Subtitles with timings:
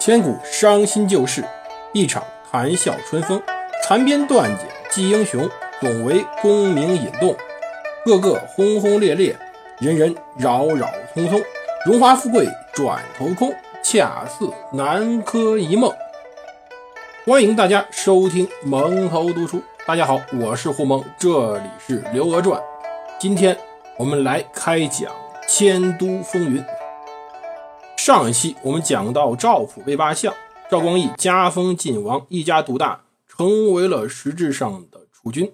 [0.00, 1.44] 千古伤心旧事，
[1.92, 3.38] 一场谈笑春风。
[3.84, 5.46] 残编断简记英雄，
[5.78, 7.36] 总为功名引动。
[8.06, 9.36] 个个轰轰烈烈，
[9.78, 11.44] 人人扰扰匆匆。
[11.84, 13.52] 荣华富贵转头空，
[13.82, 15.92] 恰似南柯一梦。
[17.26, 19.62] 欢迎大家收听蒙头读书。
[19.86, 22.58] 大家好，我是胡蒙，这里是《刘娥传》。
[23.18, 23.54] 今天
[23.98, 25.12] 我们来开讲
[25.46, 26.64] 迁都风云。
[28.02, 30.34] 上一期我们讲到赵普被罢相，
[30.70, 35.52] 赵光义加封晋王，一家独大，成为了实质上的储君。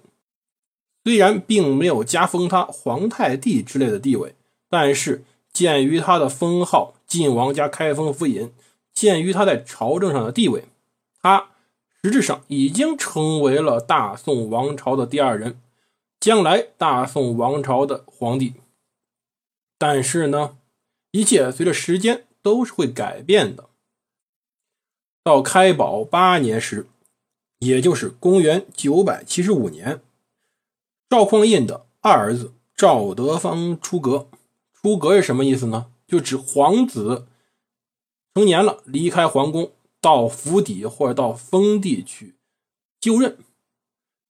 [1.03, 4.33] 虽然并没有加封他皇太帝之类的地位，
[4.69, 8.53] 但是鉴于他的封号晋王加开封府尹，
[8.93, 10.63] 鉴于他在朝政上的地位，
[11.21, 11.49] 他
[12.01, 15.59] 实质上已经成为了大宋王朝的第二人，
[16.17, 18.53] 将来大宋王朝的皇帝。
[19.77, 20.55] 但是呢，
[21.11, 22.23] 一切随着时间。
[22.47, 23.67] 都是会改变的。
[25.21, 26.87] 到开宝八年时，
[27.59, 30.01] 也就是公元九百七十五年，
[31.09, 34.29] 赵匡胤的二儿子赵德芳出阁。
[34.71, 35.91] 出阁是什么意思呢？
[36.07, 37.27] 就指皇子
[38.33, 42.35] 成年了，离开皇宫，到府邸或者到封地去
[43.01, 43.37] 就任。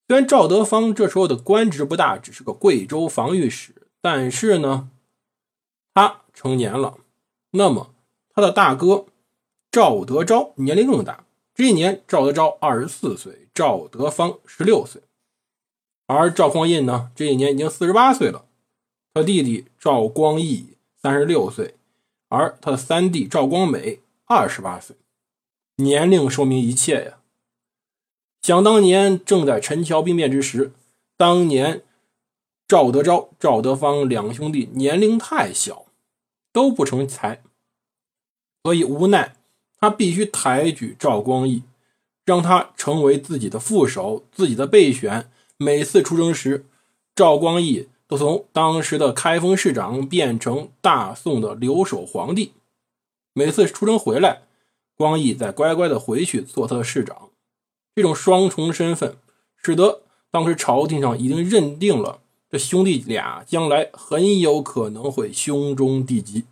[0.07, 4.89] 虽然赵德芳这时候的官职不大，只是个贵州防御使，但是呢，
[5.93, 6.97] 他成年了，
[7.51, 7.93] 那么。
[8.37, 9.07] 他的大哥
[9.71, 15.01] 赵德昭年龄更大，这一年赵德昭二十四岁，赵德芳十六岁，
[16.05, 18.45] 而赵匡胤呢，这一年已经四十八岁了。
[19.15, 21.73] 他弟弟赵光义三十六岁，
[22.29, 24.95] 而他的三弟赵光美二十八岁，
[25.77, 27.17] 年龄说明一切呀。
[28.43, 30.71] 想当年正在陈桥兵变之时，
[31.17, 31.81] 当年
[32.67, 35.87] 赵德昭、赵德芳两兄弟年龄太小，
[36.53, 37.41] 都不成才。
[38.67, 39.33] 所以无奈，
[39.79, 41.63] 他必须抬举赵光义，
[42.25, 45.31] 让他成为自己的副手、自己的备选。
[45.55, 46.65] 每次出征时，
[47.15, 52.51] 赵光义都从当时的开封市长变成大宋的留守皇帝。
[53.31, 54.41] 每次出征回来，
[54.97, 57.29] 光义再乖乖的回去做他的市长。
[57.95, 59.15] 这种双重身份，
[59.63, 62.19] 使得当时朝廷上已经认定了
[62.51, 66.43] 这兄弟俩将来很有可能会兄终弟及。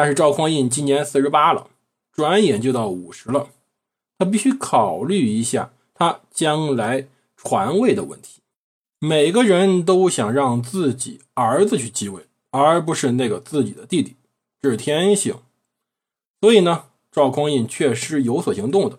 [0.00, 1.68] 但是赵匡胤今年四十八了，
[2.10, 3.50] 转眼就到五十了，
[4.18, 7.06] 他必须考虑一下他将来
[7.36, 8.40] 传位的问题。
[8.98, 14.16] 每个人都想让自己儿子去继位，而不是那个自己的弟弟，
[14.62, 15.36] 这是天性。
[16.40, 18.98] 所以呢，赵匡胤确实有所行动的。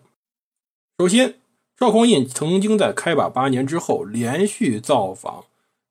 [1.00, 1.40] 首先，
[1.76, 5.46] 赵匡胤曾经在开把八年之后连续造访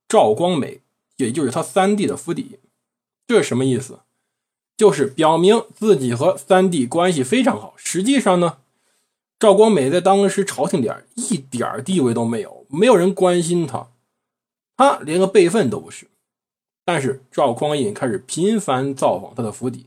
[0.07, 0.83] 赵光美，
[1.17, 2.61] 也就是他三弟的府邸，
[3.27, 3.99] 这是什么意思？
[4.81, 7.75] 就是表明自己和三弟关系非常好。
[7.77, 8.61] 实际上呢，
[9.39, 13.89] 赵光美在当时朝廷里一点地位都没有，没有人关心他，
[14.79, 16.07] 他连个备份都不是。
[16.83, 19.85] 但是赵匡胤开始频繁造访他的府邸。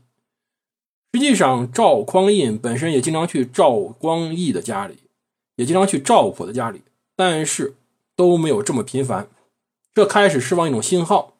[1.12, 4.98] 实际上，赵匡胤本身也经常去赵光义的家里，
[5.56, 6.82] 也经常去赵普的家里，
[7.16, 7.74] 但是
[8.14, 9.26] 都没有这么频繁。
[9.92, 11.34] 这开始释放一种信号，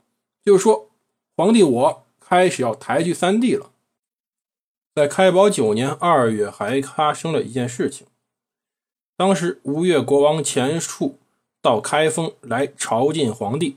[0.44, 0.88] 就是说，
[1.36, 2.03] 皇帝我。
[2.26, 3.70] 开始要抬举三弟了。
[4.94, 8.06] 在开宝九年二月，还发生了一件事情。
[9.16, 11.16] 当时吴越国王钱俶
[11.60, 13.76] 到开封来朝觐皇帝。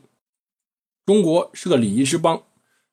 [1.05, 2.43] 中国是个礼仪之邦，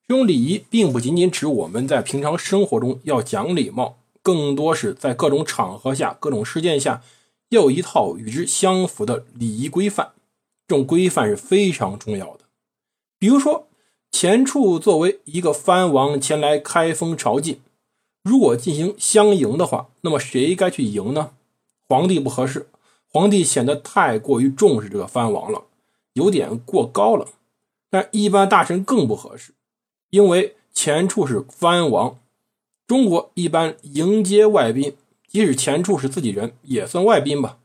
[0.08, 7.02] 这种礼仪并不仅仅指我们在平常生活中要讲礼貌，更多是在各种场合下、各种事件下，
[7.50, 10.12] 要有一套与之相符的礼仪规范。
[10.66, 12.44] 这种规范是非常重要的。
[13.20, 13.68] 比如说。
[14.14, 17.56] 钱处作为一个藩王前来开封朝觐，
[18.22, 21.32] 如果进行相迎的话，那么谁该去迎呢？
[21.88, 22.68] 皇帝不合适，
[23.10, 25.64] 皇帝显得太过于重视这个藩王了，
[26.12, 27.26] 有点过高了。
[27.90, 29.50] 但一般大臣更不合适，
[30.10, 32.16] 因为钱处是藩王，
[32.86, 34.94] 中国一般迎接外宾，
[35.26, 37.58] 即使钱处是自己人，也算外宾吧。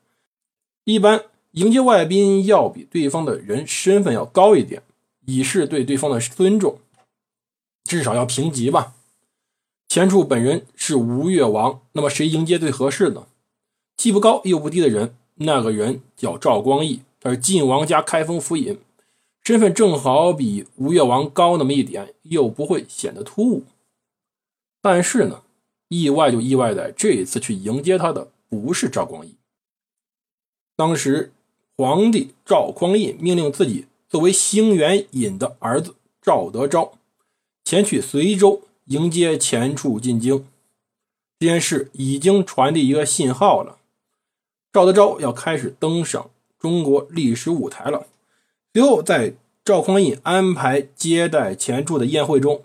[0.85, 4.81] 一般迎接外宾要比对方的人身份要高一点。
[5.29, 6.79] 以示对对方的尊重，
[7.83, 8.95] 至少要平级吧。
[9.87, 13.27] 钱俶本人是吴越王，那么谁迎接最合适呢？
[13.95, 18.79] 既不高又不低的人，那个人叫赵光义，他是晋王家开封府尹，
[19.43, 23.63] 身份正好比吴越王高那么一点，又不会显得突兀。
[24.81, 25.43] 但是呢，
[25.89, 29.35] 意外就意外在这一次去迎接他的不是赵光义。
[30.75, 31.31] 当时
[31.77, 33.85] 皇帝赵匡胤命令自己。
[34.09, 36.97] 作为兴元尹的儿子赵德昭
[37.63, 40.47] 前去随州迎接钱俶进京，
[41.37, 43.77] 这件事已经传递一个信号了，
[44.73, 48.07] 赵德昭要开始登上中国历史舞台了。
[48.73, 52.63] 随后，在赵匡胤安排接待钱处的宴会中，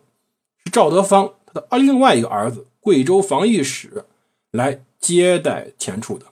[0.64, 4.06] 是赵德芳他的另外一个儿子贵州防御使
[4.50, 6.26] 来接待钱处的。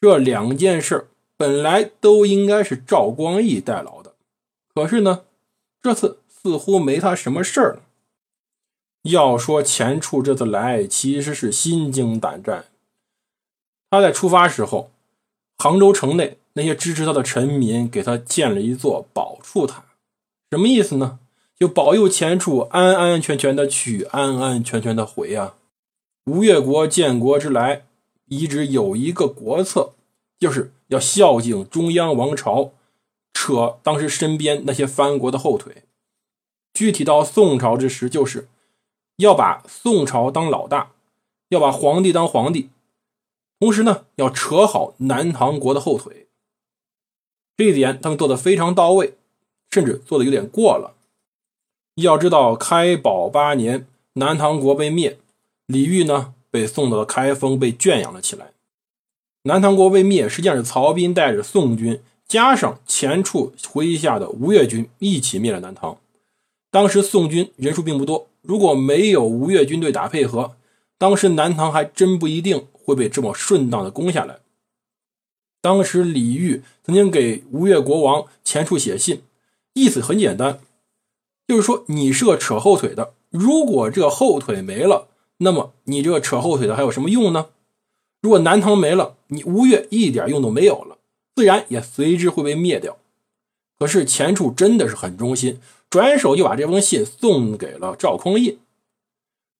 [0.00, 1.08] 这两件事
[1.42, 4.14] 本来都应该是赵光义代劳的，
[4.72, 5.24] 可是呢，
[5.82, 7.80] 这次似乎没他什么事儿了。
[9.02, 12.66] 要说钱处这次来，其实是心惊胆战。
[13.90, 14.92] 他在出发时候，
[15.58, 19.86] 杭州城内那些支持他的臣民给他建了一座宝处塔，
[20.52, 21.18] 什么意思呢？
[21.58, 25.56] 就保佑钱处安安全全的去，安安全全的回啊！
[26.26, 27.84] 吴越国建国之来，
[28.26, 29.94] 一直有一个国策，
[30.38, 32.72] 就是要孝敬中央王朝，
[33.34, 35.82] 扯当时身边那些藩国的后腿。
[36.72, 38.48] 具体到宋朝之时，就是。
[39.16, 40.92] 要把宋朝当老大，
[41.50, 42.70] 要把皇帝当皇帝，
[43.60, 46.26] 同时呢，要扯好南唐国的后腿。
[47.56, 49.14] 这一点他们做的非常到位，
[49.70, 50.96] 甚至做的有点过了。
[51.96, 55.18] 要知道，开宝八年，南唐国被灭，
[55.66, 58.51] 李煜呢被送到了开封，被圈养了起来。
[59.44, 65.98] 南唐国被灭，实际上是曹彬带着宋军，加上前处麾下的吴越军一起灭了南唐。
[66.70, 68.28] 当时宋军人数并不多。
[68.40, 70.56] 如果没有吴越军队打配合，
[70.96, 74.38] 当时南唐还真不一定会被这么顺当的攻下来。
[75.60, 79.22] 当时李煜曾经给吴越国王钱处写信，
[79.74, 80.60] 意思很简单，
[81.46, 85.08] 就是说你是个扯后腿的，如果这后腿没了，
[85.38, 87.46] 那么你这个扯后腿的还有什么用呢？
[88.22, 90.96] 如果南唐没了，你吴越一点用都没有了，
[91.36, 92.96] 自然也随之会被灭掉。
[93.78, 95.60] 可是钱处真的是很忠心。
[95.90, 98.58] 转手就把这封信送给了赵匡胤。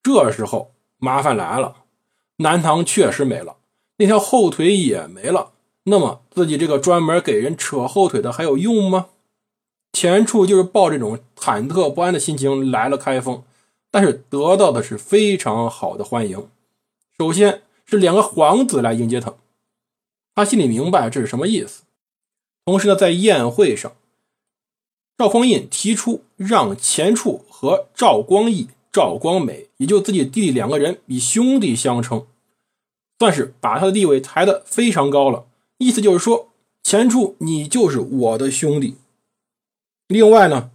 [0.02, 1.76] 这时候麻烦来了，
[2.36, 3.56] 南唐确实没了，
[3.98, 5.50] 那条后腿也没了。
[5.84, 9.08] 那么自己这个专门给人扯后腿的还有用吗？
[9.92, 13.42] 钱处就是抱这种忐忑不安的心情来了开封，
[13.90, 16.48] 但是得到的是非常好的欢迎。
[17.18, 17.60] 首先
[17.92, 19.34] 是两个皇子来迎接他，
[20.34, 21.82] 他心里明白这是什么意思。
[22.64, 23.94] 同时呢，在宴会上。
[25.18, 32.26] 赵匡胤提出让钱处和赵光义、赵光美，也就自己弟弟两个人以兄弟相称，
[33.18, 35.44] 算是把他的地位抬得非常高了。
[35.76, 36.48] 意思就是说，
[36.82, 38.96] 钱处你就是我的兄弟。
[40.08, 40.70] 另外呢，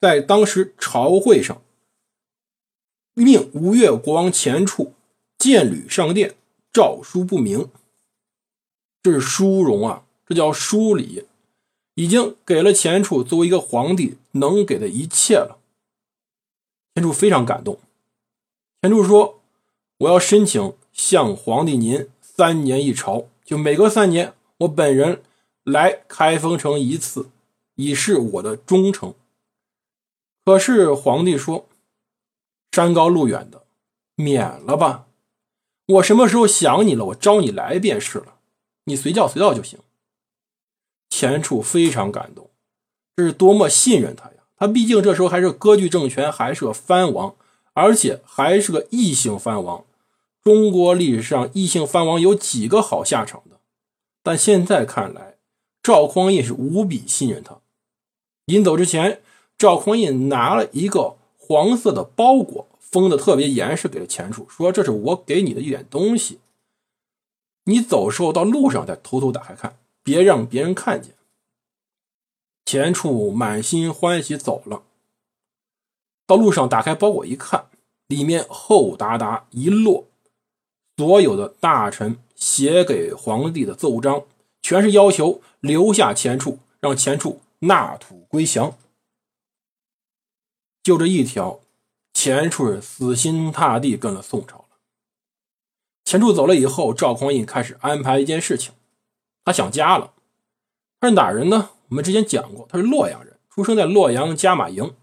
[0.00, 1.60] 在当时朝会上，
[3.12, 4.94] 命吴越国王钱处
[5.36, 6.34] 见履上殿，
[6.72, 7.68] 诏书不明。
[9.02, 11.26] 这是殊荣啊，这叫殊礼。
[11.94, 15.58] 已经给了钱处作为一个皇帝能给的一切了，
[16.94, 17.78] 钱处非常感动。
[18.80, 19.42] 钱处说
[19.98, 25.22] ：“我要申请向皇帝您三年一朝，就每隔三年我本人
[25.64, 27.28] 来开封城一次，
[27.74, 29.14] 以示我的忠诚。”
[30.46, 31.68] 可是皇帝说
[32.72, 33.64] ：“山高路远的，
[34.14, 35.04] 免了吧。
[35.92, 38.34] 我什么时候想你了，我招你来便是了，
[38.84, 39.78] 你随叫随到就行。”
[41.10, 42.50] 钱处非常感动，
[43.16, 44.36] 这是多么信任他呀！
[44.56, 47.34] 他毕竟这时候还是割据政权，还是个藩王，
[47.74, 49.84] 而且还是个异姓藩王。
[50.42, 53.58] 中国历史上异姓藩王有几个好下场的？
[54.22, 55.36] 但现在看来，
[55.82, 57.58] 赵匡胤是无比信任他。
[58.46, 59.20] 临走之前，
[59.58, 66.38] 赵匡胤拿了一个黄色的包裹，封的特别严实，给了钱处，说：“这是我给你的一点东西，
[67.64, 71.14] 你走时候到路上再偷偷打开看。”别让别人看见。
[72.64, 74.82] 钱处满心欢喜走了，
[76.26, 77.66] 到路上打开包裹一看，
[78.08, 80.06] 里面厚哒哒一摞，
[80.96, 84.24] 所有的大臣写给皇帝的奏章，
[84.60, 88.76] 全是要求留下钱处，让钱处纳土归降。
[90.82, 91.60] 就这一条，
[92.12, 94.64] 钱处是死心塌地跟了宋朝了。
[96.04, 98.74] 钱处走了以后，赵匡胤开始安排一件事情。
[99.44, 100.12] 他想家了，
[101.00, 101.70] 他是哪人呢？
[101.88, 104.94] 我们之前讲过，他是洛阳人，出生在洛阳加马营。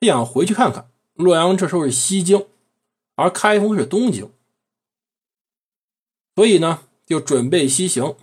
[0.00, 2.46] 他想回去看看洛阳，这时候是西京，
[3.14, 4.30] 而开封是东京，
[6.34, 8.16] 所以呢，就准备西行。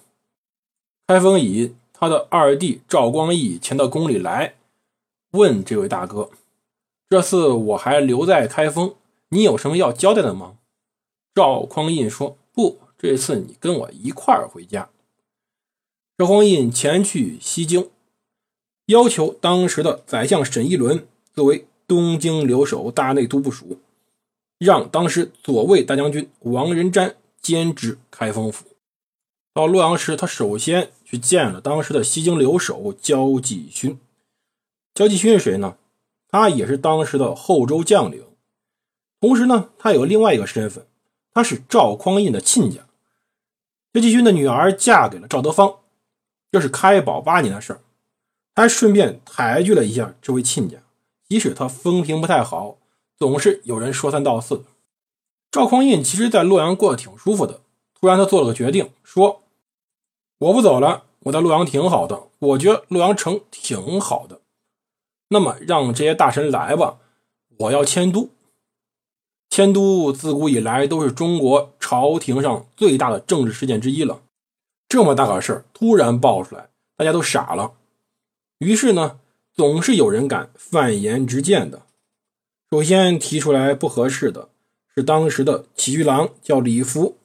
[1.08, 4.56] 开封以他的二弟赵光义前到宫里来，
[5.32, 6.30] 问这位大哥
[7.14, 8.96] ：“这次我还留在开封，
[9.30, 10.58] 你有什么要交代的吗？”
[11.36, 14.90] 赵匡胤说：“不。”这次你跟我一块儿回家。
[16.18, 17.92] 赵匡胤前去西京，
[18.88, 21.06] 要求当时的宰相沈一伦
[21.36, 23.78] 作为东京留守大内都部署，
[24.58, 28.66] 让当时左卫大将军王仁瞻兼职开封府。
[29.54, 34.00] 到洛阳时，他首先去见了当时的西京留守焦继勋。
[34.96, 35.78] 焦继勋是谁呢？
[36.34, 38.26] 他也是当时的后周将领，
[39.22, 40.88] 同时呢，他有另外一个身份，
[41.32, 42.88] 他是赵匡胤的亲家。
[43.94, 45.76] 薛继勋的女儿嫁给了赵德芳，
[46.52, 47.82] 这是开宝八年的事儿。
[48.56, 50.80] 还顺便抬举了一下这位亲家，
[51.30, 52.78] 即使他风评不太好，
[53.16, 54.66] 总是有人说三道四。
[55.52, 57.62] 赵匡胤其实在洛阳过得挺舒服的，
[57.94, 59.44] 突然他做了个决定，说
[60.40, 64.40] ：“我不走了，我在洛阳挺好的，我觉得洛阳城挺好的。
[65.34, 67.00] 那么让这些大臣来吧，
[67.58, 68.30] 我要迁都。
[69.50, 74.22] 迁都自古以来都是中国朝廷上最大的政治事件之一了，
[74.88, 77.74] 这么大个事儿突然爆出来，大家都傻了。”
[78.60, 79.20] 于是呢，
[79.54, 81.82] 总是有人敢犯言直谏的。
[82.72, 84.50] 首先提出来不合适的
[84.96, 87.18] 是当时的起居郎，叫李福。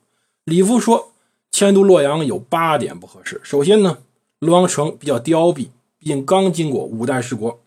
[0.45, 1.12] 李福说，
[1.50, 3.41] 迁都洛阳有八点不合适。
[3.45, 3.99] 首先呢，
[4.38, 7.59] 洛阳城比较凋敝，毕竟刚经过五代十国，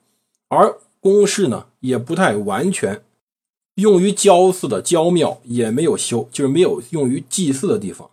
[0.52, 3.06] 而宫室呢也不太完全，
[3.76, 8.12] 用于郊祀的郊庙也没有修，就是没有用于祭祀的地方。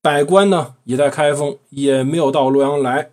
[0.00, 3.10] 百官呢也在开封，也没有到洛阳来。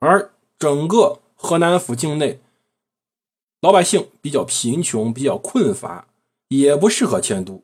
[0.00, 2.40] 而整个河南府境内，
[3.60, 6.08] 老百姓比较贫穷，比较困乏，
[6.48, 7.62] 也不适合迁都。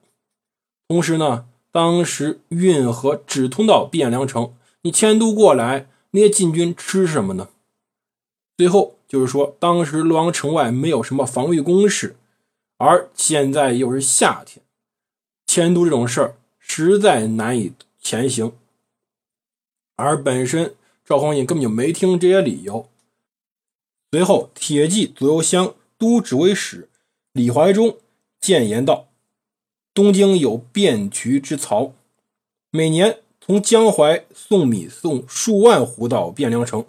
[0.86, 7.48] 同时呢，当时运河只通到汴梁城，你迁都过来，那些禁军吃什么呢？
[8.56, 12.14] 最后就是说，当时洛阳城外没有什么防御工事，
[12.76, 14.62] 而现在又是夏天，
[15.46, 18.52] 迁都这种事儿实在难以前行。
[19.96, 20.74] 而本身。
[21.08, 22.86] 赵匡胤根本就没听这些理由。
[24.10, 26.86] 随后，铁骑左右乡都指挥使
[27.32, 27.96] 李怀忠
[28.42, 29.08] 谏言道
[29.94, 31.94] ：“东京有汴渠之曹，
[32.70, 36.84] 每年从江淮送米送数万斛到汴梁城，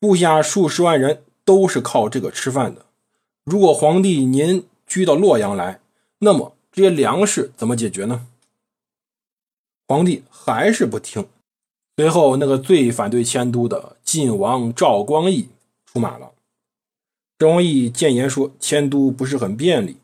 [0.00, 2.86] 部下数十万人都是靠这个吃饭的。
[3.44, 5.80] 如果皇帝您居到洛阳来，
[6.18, 8.26] 那么这些粮食怎么解决呢？”
[9.88, 11.26] 皇帝还是不听。
[11.96, 15.48] 随后，那个最反对迁都的晋王赵光义
[15.84, 16.32] 出马了。
[17.38, 19.96] 赵光义谏言说，迁都不是很便利，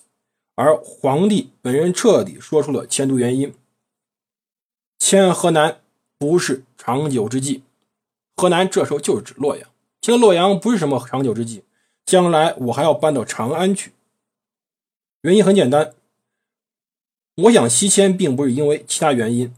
[0.56, 3.54] 而皇帝本人彻底说出了迁都原因：
[4.98, 5.80] 迁河南
[6.18, 7.62] 不是长久之计。
[8.36, 9.68] 河南这时候就是指洛阳，
[10.04, 11.64] 迁洛阳不是什么长久之计，
[12.04, 13.92] 将来我还要搬到长安去。
[15.22, 15.94] 原因很简单，
[17.36, 19.54] 我想西迁并不是因为其他原因。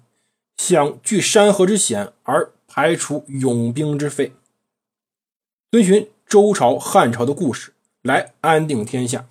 [0.56, 4.34] 想据山河之险而排除勇兵之费，
[5.72, 7.72] 遵循周朝、汉朝的故事
[8.02, 9.26] 来安定天下。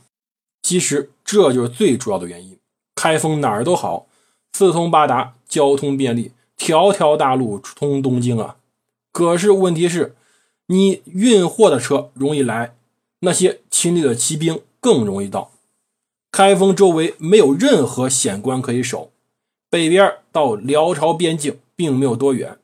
[0.63, 2.59] 其实这就是最主要的原因。
[2.93, 4.07] 开封哪儿都好，
[4.51, 8.57] 四通八达，交通便利，条条大路通东京啊。
[9.13, 10.13] 可是问题是，
[10.67, 12.75] 你运货的车容易来，
[13.19, 15.51] 那些亲历的骑兵更容易到。
[16.31, 19.11] 开封周围没有任何险关可以守。
[19.69, 22.57] 北边到辽朝边境并没有多远，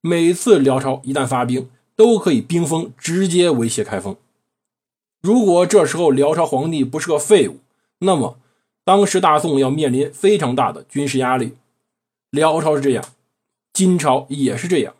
[0.00, 4.16] 每次辽朝一旦发兵，都可以兵锋直接威胁开封。
[5.20, 7.58] 如果这时候辽朝皇帝不是个废物，
[8.00, 8.38] 那么
[8.84, 11.54] 当时大宋要面临非常大的军事压力。
[12.30, 13.04] 辽朝是这样，
[13.72, 14.94] 金朝也是这样，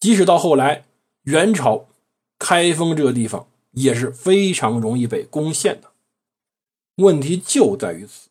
[0.00, 0.85] 即使到后来
[1.26, 1.86] 元朝，
[2.38, 5.90] 开封这个地方也是非常容易被攻陷的。
[6.96, 8.28] 问题就在于此。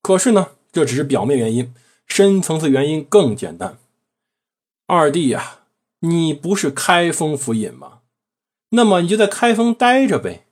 [0.00, 0.52] 可是呢？
[0.70, 1.74] 这只是表面原因，
[2.06, 3.76] 深层次原因更简单。
[4.86, 5.64] 二弟呀，
[5.98, 8.02] 你不是开封府尹吗？
[8.70, 10.46] 那么你就在开封待着呗。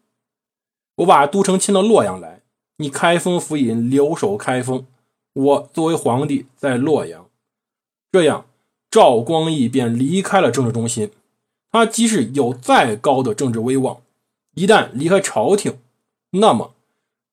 [0.97, 2.43] 我把都城迁到洛阳来，
[2.79, 4.87] 你开封府尹留守开封，
[5.33, 7.31] 我作为皇帝在洛阳。
[8.11, 8.47] 这样，
[8.91, 11.13] 赵光义便离开了政治中心。
[11.73, 13.99] 他即使有再高的政治威望，
[14.55, 15.79] 一旦离开朝廷，
[16.31, 16.73] 那么。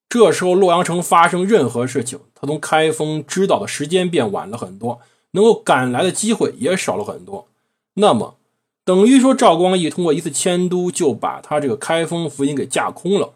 [0.09, 5.01] 这时候，洛阳城发生任何事情，他从开封知道的时间变晚了很多，
[5.31, 7.45] 能够赶来的机会也少了很多。
[7.95, 8.37] 那么，
[8.85, 13.33] 等于说赵光义通过一次迁都，就把他这个开封府尹给架空了，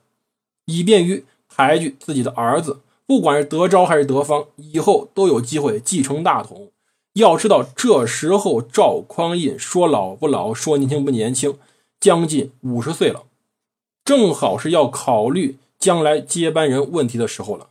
[0.63, 6.70] 以便于抬举自己的儿子，不管是德昭还是德芳，以后都有机会继承大统。
[7.13, 11.57] 要知道，这时候赵匡胤说老不老，说年轻不年轻，
[11.99, 13.23] 将近五十岁了，
[14.05, 15.57] 正好是要考虑。
[15.81, 17.69] 将来接班人问题的时候了，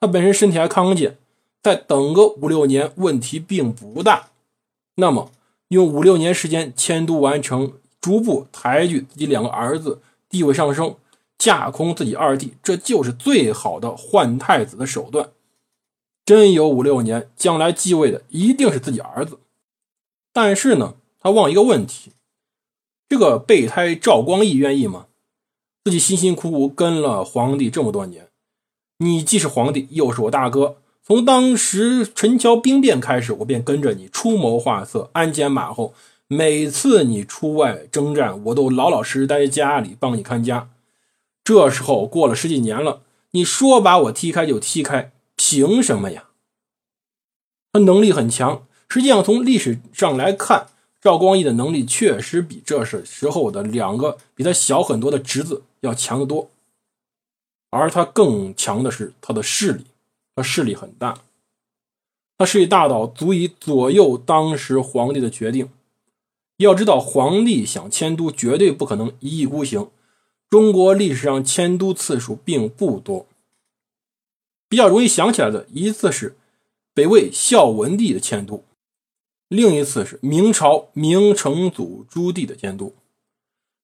[0.00, 1.18] 他本身身体还康健，
[1.62, 4.30] 再等个五六年问题并不大。
[4.96, 5.30] 那么
[5.68, 10.96] 用五六年时间迁都完成，逐步抬举自己两个儿子地位上升，
[11.38, 15.28] 架空自己二弟，这就是最好的换太子的手段。
[16.24, 19.38] 真有五六年，将来继位的一定是自己儿子。
[20.32, 22.12] 但是呢，他忘一个问题：
[23.08, 25.06] 这个备胎赵光义愿意吗？
[25.84, 28.28] 自己辛辛苦苦跟了皇帝这么多年，
[28.98, 30.76] 你既是皇帝，又是我大哥。
[31.02, 35.94] 从当时陈桥兵变开始，我便跟着你出谋划策、鞍前马后。
[36.26, 40.70] 每次你出外征战，我都老老实实待在家里帮你看家。
[41.44, 43.02] 这时候过了十几年了，
[43.32, 46.28] 你说把我踢开就踢开，凭什么呀？
[47.72, 50.68] 他能力很强，实际上从历史上来看，
[51.00, 56.50] 赵光义的能力确实比这时时候的两个比他小很多的侄子要强得多。
[57.70, 59.84] 而他更强的是他的势力，
[60.36, 61.22] 他势力很大，
[62.38, 65.68] 他势力大到足以左右当时皇帝的决定。
[66.58, 69.90] 要知道，皇帝想迁都，绝对不可能一意孤行。
[70.48, 73.26] 中国历史上迁都次数并不多，
[74.74, 76.36] 比较容易想起来的一次是
[76.94, 78.64] 北魏孝文帝的迁都，
[79.46, 82.92] 另一次是明朝明成祖朱棣的迁都。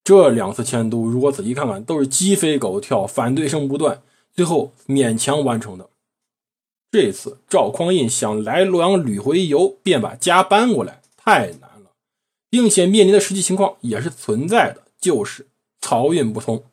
[0.03, 4.03] 这两次迁都，如果仔细看看，都是鸡飞狗跳，反对声不断，
[4.35, 5.89] 最后勉强完成的。
[6.91, 11.93] 这次赵匡胤想来洛阳旅回游，便把家搬过来，太难了。
[12.51, 15.47] 并且面临的实际情况也是存在的，就是
[15.81, 16.65] 漕运不通。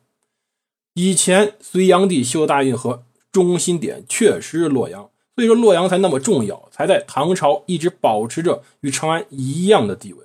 [0.94, 10.24] 以前隋炀帝修大运河中心点确实是洛阳，所以说洛阳才那么重要，才在唐朝一直保持着与长安一样的地位。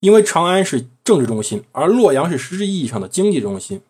[0.00, 3.80] 因为长安是政治中心，而洛阳是实质意义上的经济中心，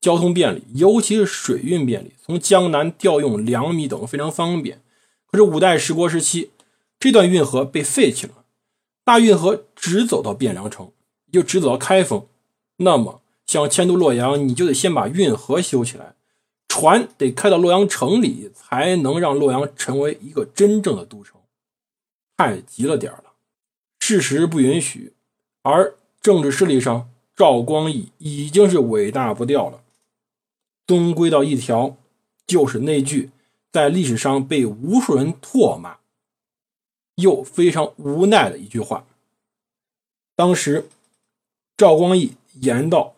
[0.00, 4.82] 交通便利，尤其是水运便利，从江南调用粮米等非常方便。
[5.26, 6.50] 可是五代十国时期，
[7.00, 8.44] 这段运河被废弃了。
[9.04, 10.92] 大运河只走到汴梁城，
[11.32, 12.26] 就只走到开封。
[12.78, 16.14] 那么想迁都洛阳，你就得先把运河修起来，
[16.78, 21.40] 船得开到洛阳城里，才能让洛阳成为一个真正的都城。
[22.36, 23.32] 太急了点了，
[24.00, 25.14] 事实不允许。
[25.62, 29.82] 而政治势力上，赵光义已经是伟大不掉了。
[30.86, 31.96] 终归到一条，
[32.46, 33.30] 就是那句
[33.72, 35.96] 在历史上被无数人唾骂。
[37.14, 39.06] 又非常无奈的一句话。
[40.34, 40.90] 当时
[41.74, 43.14] 赵光义言道：“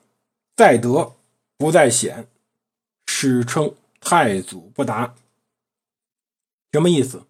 [0.54, 1.14] 在德
[1.56, 2.28] 不在显，
[3.10, 5.14] 史称太祖不达。”
[6.72, 7.24] 什么意思？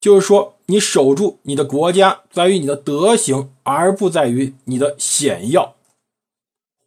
[0.00, 5.76] 就是说你守住你的国家，在于你的德行，而不在于你的显耀。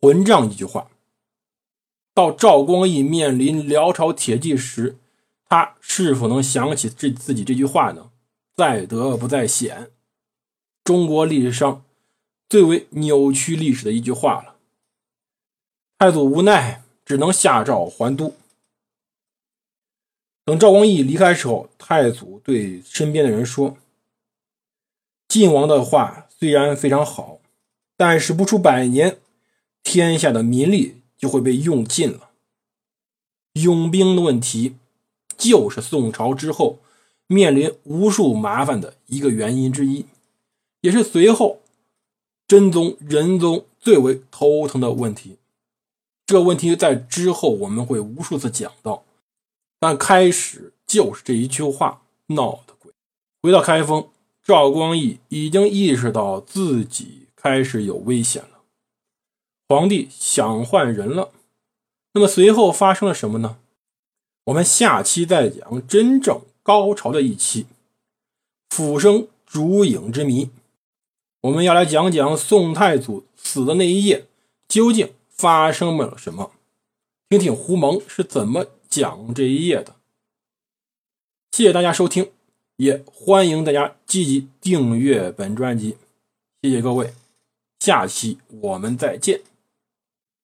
[0.02, 0.90] 混账一句话。
[2.16, 4.98] 到赵光义面临辽朝铁骑时，
[5.48, 8.10] 他是否能想起这自己这句话呢？
[8.56, 9.92] 在德不在显，
[10.84, 11.84] 中国历史上
[12.50, 14.56] 最为扭曲历史的一句话了。
[15.98, 18.36] 太祖无奈，只能下诏还都。
[20.46, 23.76] 等赵光义离开时候，太祖对身边的人说
[25.28, 27.40] ：“晋王的话虽然非常好，
[27.98, 29.18] 但是不出百年，
[29.82, 32.30] 天下的民力就会被用尽了。
[33.54, 34.76] 用兵的问题，
[35.36, 36.78] 就是宋朝之后。”
[37.32, 40.08] 面临无数麻烦的一个原因之一，
[40.82, 41.62] 也是随后
[42.48, 45.38] 真宗仁宗最为头疼的问题。
[46.30, 49.04] 这个问题在之后我们会无数次讲到，
[49.80, 52.92] 但开始就是这一句话闹的鬼。
[53.42, 54.10] 回到开封，
[54.44, 58.60] 赵光义已经意识到自己开始有危险了，
[59.68, 61.32] 皇帝想换人了。
[62.14, 63.58] 那么随后发生了什么呢？
[64.44, 66.42] 我们下期再讲真正。
[66.62, 67.66] 高潮的一期，
[68.70, 70.52] 浮生烛影之谜，
[71.42, 74.28] 我们要来讲讲宋太祖死的那一夜
[74.68, 76.52] 究竟发生了什么，
[77.30, 79.96] 听听胡蒙是怎么讲这一页的。
[81.52, 82.30] 谢谢大家收听，
[82.76, 85.96] 也欢迎大家积极订阅本专辑，
[86.62, 87.14] 谢谢各位，
[87.80, 89.49] 下期我们再见。